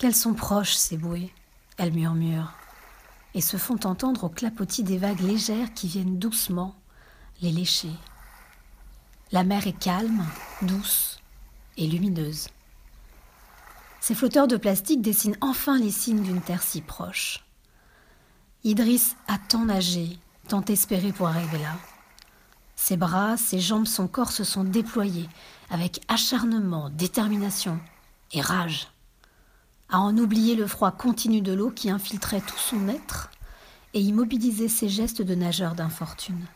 Qu'elles 0.00 0.14
sont 0.14 0.32
proches, 0.32 0.72
ces 0.72 0.96
bouées, 0.96 1.30
elles 1.76 1.92
murmurent, 1.92 2.54
et 3.34 3.42
se 3.42 3.58
font 3.58 3.78
entendre 3.84 4.24
au 4.24 4.28
clapotis 4.30 4.82
des 4.82 4.96
vagues 4.96 5.20
légères 5.20 5.74
qui 5.74 5.88
viennent 5.88 6.18
doucement 6.18 6.74
les 7.42 7.52
lécher. 7.52 7.92
La 9.30 9.44
mer 9.44 9.66
est 9.66 9.78
calme, 9.78 10.24
douce 10.62 11.20
et 11.76 11.86
lumineuse. 11.86 12.48
Ces 14.00 14.14
flotteurs 14.14 14.48
de 14.48 14.56
plastique 14.56 15.02
dessinent 15.02 15.36
enfin 15.42 15.78
les 15.78 15.90
signes 15.90 16.22
d'une 16.22 16.40
terre 16.40 16.62
si 16.62 16.80
proche. 16.80 17.44
Idriss 18.64 19.16
a 19.28 19.36
tant 19.36 19.66
nagé, 19.66 20.18
tant 20.48 20.64
espéré 20.64 21.12
pour 21.12 21.28
arriver 21.28 21.58
là. 21.58 21.76
Ses 22.74 22.96
bras, 22.96 23.36
ses 23.36 23.60
jambes, 23.60 23.86
son 23.86 24.08
corps 24.08 24.32
se 24.32 24.44
sont 24.44 24.64
déployés 24.64 25.28
avec 25.68 26.00
acharnement, 26.08 26.88
détermination 26.88 27.78
et 28.32 28.40
rage. 28.40 28.88
À 29.92 29.98
en 29.98 30.16
oublier 30.16 30.54
le 30.54 30.68
froid 30.68 30.92
continu 30.92 31.40
de 31.40 31.52
l'eau 31.52 31.70
qui 31.70 31.90
infiltrait 31.90 32.40
tout 32.40 32.58
son 32.58 32.88
être 32.88 33.28
et 33.92 34.00
immobilisait 34.00 34.68
ses 34.68 34.88
gestes 34.88 35.20
de 35.20 35.34
nageur 35.34 35.74
d'infortune. 35.74 36.46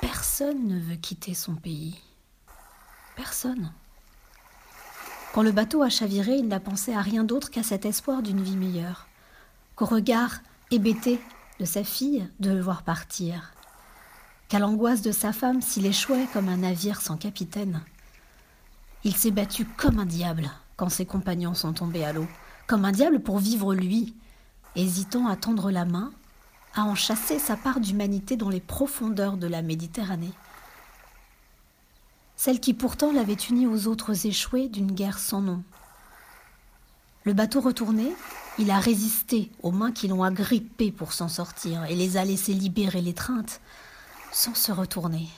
Personne 0.00 0.66
ne 0.66 0.80
veut 0.80 0.96
quitter 0.96 1.34
son 1.34 1.54
pays. 1.54 2.00
Personne. 3.16 3.70
Quand 5.34 5.42
le 5.42 5.52
bateau 5.52 5.82
a 5.82 5.90
chaviré, 5.90 6.36
il 6.36 6.48
n'a 6.48 6.60
pensé 6.60 6.94
à 6.94 7.02
rien 7.02 7.22
d'autre 7.22 7.50
qu'à 7.50 7.62
cet 7.62 7.84
espoir 7.84 8.22
d'une 8.22 8.42
vie 8.42 8.56
meilleure, 8.56 9.06
qu'au 9.74 9.84
regard 9.84 10.38
hébété 10.70 11.20
de 11.60 11.66
sa 11.66 11.84
fille 11.84 12.26
de 12.40 12.50
le 12.50 12.62
voir 12.62 12.82
partir, 12.82 13.52
qu'à 14.48 14.58
l'angoisse 14.58 15.02
de 15.02 15.12
sa 15.12 15.34
femme 15.34 15.60
s'il 15.60 15.84
échouait 15.84 16.28
comme 16.32 16.48
un 16.48 16.58
navire 16.58 17.02
sans 17.02 17.18
capitaine. 17.18 17.82
Il 19.04 19.14
s'est 19.14 19.30
battu 19.30 19.66
comme 19.66 19.98
un 19.98 20.06
diable 20.06 20.50
quand 20.76 20.88
ses 20.88 21.06
compagnons 21.06 21.54
sont 21.54 21.72
tombés 21.72 22.04
à 22.04 22.12
l'eau, 22.12 22.26
comme 22.66 22.84
un 22.84 22.92
diable 22.92 23.20
pour 23.20 23.38
vivre 23.38 23.74
lui, 23.74 24.14
hésitant 24.74 25.26
à 25.26 25.36
tendre 25.36 25.70
la 25.70 25.84
main, 25.84 26.12
à 26.74 26.84
en 26.84 26.94
chasser 26.94 27.38
sa 27.38 27.56
part 27.56 27.80
d'humanité 27.80 28.36
dans 28.36 28.50
les 28.50 28.60
profondeurs 28.60 29.36
de 29.36 29.46
la 29.46 29.62
Méditerranée. 29.62 30.32
Celle 32.36 32.60
qui 32.60 32.74
pourtant 32.74 33.12
l'avait 33.12 33.32
uni 33.48 33.66
aux 33.66 33.86
autres 33.86 34.26
échoués 34.26 34.68
d'une 34.68 34.92
guerre 34.92 35.18
sans 35.18 35.40
nom. 35.40 35.62
Le 37.24 37.32
bateau 37.32 37.60
retourné, 37.60 38.12
il 38.58 38.70
a 38.70 38.78
résisté 38.78 39.50
aux 39.62 39.72
mains 39.72 39.90
qui 39.90 40.06
l'ont 40.06 40.22
agrippé 40.22 40.92
pour 40.92 41.14
s'en 41.14 41.28
sortir 41.28 41.84
et 41.84 41.94
les 41.94 42.18
a 42.18 42.24
laissés 42.24 42.52
libérer 42.52 43.00
l'étreinte 43.00 43.60
sans 44.32 44.54
se 44.54 44.70
retourner. 44.70 45.28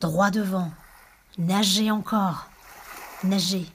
Droit 0.00 0.30
devant, 0.30 0.72
nager 1.38 1.92
encore, 1.92 2.48
nager, 3.22 3.66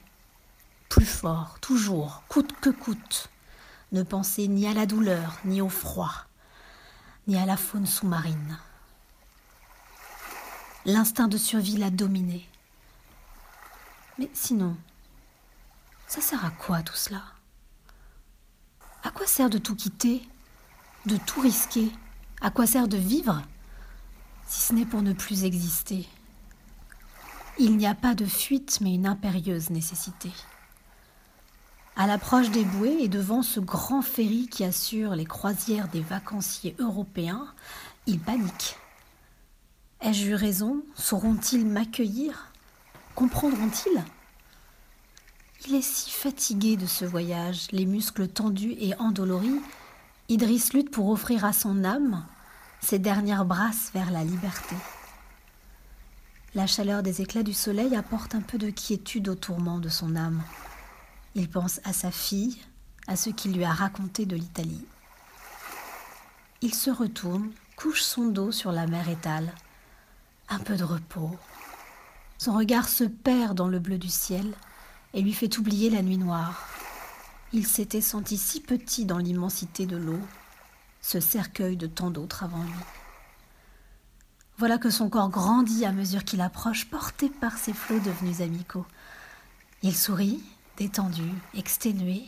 plus 0.90 1.06
fort, 1.06 1.56
toujours, 1.60 2.22
coûte 2.28 2.52
que 2.60 2.68
coûte. 2.68 3.30
Ne 3.92 4.02
penser 4.02 4.46
ni 4.48 4.66
à 4.66 4.74
la 4.74 4.84
douleur, 4.84 5.38
ni 5.46 5.62
au 5.62 5.70
froid, 5.70 6.12
ni 7.26 7.38
à 7.38 7.46
la 7.46 7.56
faune 7.56 7.86
sous-marine. 7.86 8.58
L'instinct 10.84 11.28
de 11.28 11.38
survie 11.38 11.76
l'a 11.76 11.90
dominé. 11.90 12.46
Mais 14.18 14.28
sinon, 14.34 14.76
ça 16.06 16.20
sert 16.20 16.44
à 16.44 16.50
quoi 16.50 16.82
tout 16.82 16.96
cela? 16.96 17.22
À 19.02 19.10
quoi 19.10 19.26
sert 19.26 19.48
de 19.48 19.58
tout 19.58 19.76
quitter, 19.76 20.28
de 21.06 21.16
tout 21.16 21.40
risquer? 21.40 21.90
À 22.42 22.50
quoi 22.50 22.66
sert 22.66 22.88
de 22.88 22.98
vivre 22.98 23.42
si 24.46 24.60
ce 24.60 24.72
n'est 24.72 24.86
pour 24.86 25.02
ne 25.02 25.12
plus 25.12 25.44
exister? 25.44 26.08
Il 27.58 27.76
n'y 27.76 27.86
a 27.86 27.94
pas 27.94 28.14
de 28.14 28.24
fuite, 28.26 28.80
mais 28.80 28.94
une 28.94 29.06
impérieuse 29.06 29.70
nécessité. 29.70 30.32
À 31.96 32.06
l'approche 32.06 32.50
des 32.50 32.64
bouées 32.64 32.98
et 33.00 33.08
devant 33.08 33.42
ce 33.42 33.60
grand 33.60 34.00
ferry 34.00 34.48
qui 34.48 34.64
assure 34.64 35.14
les 35.14 35.26
croisières 35.26 35.88
des 35.88 36.00
vacanciers 36.00 36.74
européens, 36.78 37.46
il 38.06 38.18
panique. 38.18 38.76
Ai-je 40.00 40.28
eu 40.28 40.34
raison? 40.34 40.82
Sauront-ils 40.94 41.66
m'accueillir? 41.66 42.52
Comprendront-ils? 43.14 44.02
Il 45.66 45.74
est 45.74 45.82
si 45.82 46.10
fatigué 46.10 46.78
de 46.78 46.86
ce 46.86 47.04
voyage, 47.04 47.66
les 47.70 47.84
muscles 47.84 48.28
tendus 48.28 48.76
et 48.78 48.94
endoloris. 48.98 49.60
Idriss 50.30 50.72
lutte 50.72 50.90
pour 50.90 51.10
offrir 51.10 51.44
à 51.44 51.52
son 51.52 51.84
âme 51.84 52.24
ses 52.80 52.98
dernières 52.98 53.44
brasses 53.44 53.90
vers 53.92 54.10
la 54.10 54.24
liberté. 54.24 54.76
La 56.54 56.66
chaleur 56.66 57.02
des 57.02 57.20
éclats 57.20 57.42
du 57.42 57.52
soleil 57.52 57.94
apporte 57.94 58.34
un 58.34 58.40
peu 58.40 58.56
de 58.56 58.70
quiétude 58.70 59.28
au 59.28 59.34
tourment 59.34 59.80
de 59.80 59.90
son 59.90 60.16
âme. 60.16 60.42
Il 61.34 61.48
pense 61.48 61.80
à 61.84 61.92
sa 61.92 62.10
fille, 62.10 62.58
à 63.06 63.16
ce 63.16 63.30
qu'il 63.30 63.52
lui 63.52 63.64
a 63.64 63.72
raconté 63.72 64.26
de 64.26 64.36
l'Italie. 64.36 64.84
Il 66.60 66.74
se 66.74 66.90
retourne, 66.90 67.50
couche 67.76 68.02
son 68.02 68.26
dos 68.26 68.52
sur 68.52 68.72
la 68.72 68.86
mer 68.86 69.08
étale. 69.08 69.52
Un 70.48 70.58
peu 70.58 70.76
de 70.76 70.84
repos. 70.84 71.36
Son 72.38 72.54
regard 72.54 72.88
se 72.88 73.04
perd 73.04 73.56
dans 73.56 73.68
le 73.68 73.78
bleu 73.78 73.98
du 73.98 74.08
ciel 74.08 74.52
et 75.14 75.22
lui 75.22 75.32
fait 75.32 75.58
oublier 75.58 75.90
la 75.90 76.02
nuit 76.02 76.18
noire. 76.18 76.68
Il 77.52 77.66
s'était 77.66 78.00
senti 78.00 78.36
si 78.36 78.60
petit 78.60 79.04
dans 79.04 79.18
l'immensité 79.18 79.86
de 79.86 79.96
l'eau 79.96 80.20
ce 81.02 81.20
cercueil 81.20 81.76
de 81.76 81.86
tant 81.86 82.10
d'autres 82.10 82.44
avant 82.44 82.62
lui. 82.62 82.72
Voilà 84.58 84.78
que 84.78 84.90
son 84.90 85.08
corps 85.08 85.30
grandit 85.30 85.86
à 85.86 85.92
mesure 85.92 86.24
qu'il 86.24 86.42
approche, 86.42 86.86
porté 86.90 87.30
par 87.30 87.56
ses 87.56 87.72
flots 87.72 88.00
devenus 88.00 88.42
amicaux. 88.42 88.84
Il 89.82 89.96
sourit, 89.96 90.42
détendu, 90.80 91.30
exténué. 91.52 92.22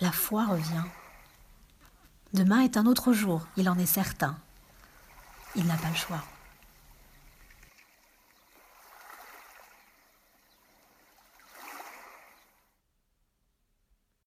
La 0.00 0.10
foi 0.10 0.46
revient. 0.46 0.82
Demain 2.34 2.62
est 2.62 2.76
un 2.76 2.86
autre 2.86 3.12
jour, 3.12 3.46
il 3.56 3.68
en 3.68 3.78
est 3.78 3.86
certain. 3.86 4.36
Il 5.54 5.64
n'a 5.66 5.76
pas 5.76 5.90
le 5.90 5.94
choix. 5.94 6.24